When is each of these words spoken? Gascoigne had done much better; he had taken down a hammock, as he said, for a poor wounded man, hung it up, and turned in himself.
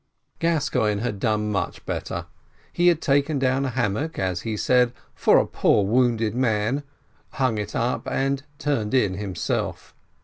Gascoigne 0.39 0.99
had 1.01 1.19
done 1.19 1.51
much 1.51 1.85
better; 1.85 2.25
he 2.73 2.87
had 2.87 3.03
taken 3.03 3.37
down 3.37 3.65
a 3.65 3.69
hammock, 3.69 4.17
as 4.17 4.41
he 4.41 4.57
said, 4.57 4.93
for 5.13 5.37
a 5.37 5.45
poor 5.45 5.85
wounded 5.85 6.33
man, 6.33 6.81
hung 7.33 7.59
it 7.59 7.75
up, 7.75 8.07
and 8.07 8.41
turned 8.57 8.95
in 8.95 9.13
himself. 9.13 9.93